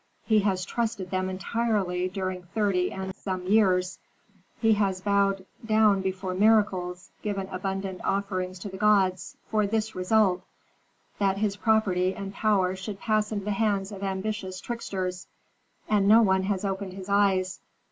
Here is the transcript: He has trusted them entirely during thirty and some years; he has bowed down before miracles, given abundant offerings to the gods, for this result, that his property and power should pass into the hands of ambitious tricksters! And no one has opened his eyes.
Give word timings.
He 0.25 0.39
has 0.39 0.65
trusted 0.65 1.11
them 1.11 1.29
entirely 1.29 2.07
during 2.09 2.41
thirty 2.55 2.91
and 2.91 3.15
some 3.15 3.45
years; 3.45 3.99
he 4.59 4.73
has 4.73 4.99
bowed 4.99 5.45
down 5.63 6.01
before 6.01 6.33
miracles, 6.33 7.11
given 7.21 7.47
abundant 7.49 8.01
offerings 8.03 8.57
to 8.57 8.69
the 8.69 8.77
gods, 8.79 9.37
for 9.45 9.67
this 9.67 9.93
result, 9.93 10.41
that 11.19 11.37
his 11.37 11.55
property 11.55 12.15
and 12.15 12.33
power 12.33 12.75
should 12.75 12.99
pass 12.99 13.31
into 13.31 13.45
the 13.45 13.51
hands 13.51 13.91
of 13.91 14.01
ambitious 14.01 14.59
tricksters! 14.59 15.27
And 15.87 16.07
no 16.07 16.23
one 16.23 16.41
has 16.45 16.65
opened 16.65 16.93
his 16.93 17.07
eyes. 17.07 17.59